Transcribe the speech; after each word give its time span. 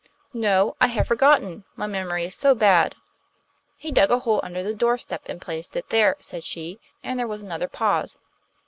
'No, 0.33 0.75
I 0.81 0.87
have 0.87 1.05
forgotten; 1.07 1.63
my 1.75 1.85
memory 1.85 2.23
is 2.25 2.33
so 2.33 2.55
bad.' 2.55 2.95
'He 3.77 3.91
dug 3.91 4.09
a 4.09 4.17
hole 4.17 4.39
under 4.41 4.63
the 4.63 4.73
doorstep 4.73 5.29
and 5.29 5.39
placed 5.39 5.75
it 5.75 5.89
there,' 5.89 6.15
said 6.19 6.43
she. 6.43 6.79
And 7.03 7.19
there 7.19 7.27
was 7.27 7.43
another 7.43 7.67
pause. 7.67 8.17